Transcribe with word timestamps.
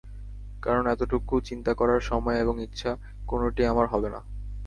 কারণ 0.61 0.83
এতটুকু 0.87 1.35
চিন্তা 1.41 1.71
করার 1.73 2.01
সময় 2.01 2.37
এবং 2.39 2.55
ইচ্ছা, 2.61 2.91
কোনোটিই 3.27 3.67
তোমার 3.67 3.87
হবে 3.87 4.09
না। 4.09 4.19